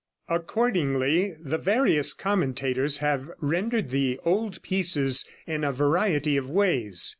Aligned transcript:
Accordingly, 0.29 1.35
the 1.43 1.59
various 1.59 2.15
commentators 2.15 2.97
have 3.05 3.29
rendered 3.39 3.91
the 3.91 4.19
old 4.25 4.59
pieces 4.63 5.25
in 5.45 5.63
a 5.63 5.71
variety 5.71 6.37
of 6.37 6.49
ways. 6.49 7.07